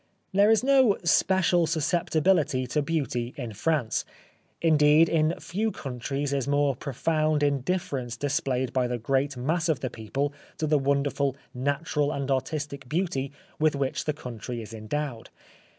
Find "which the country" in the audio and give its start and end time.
13.75-14.59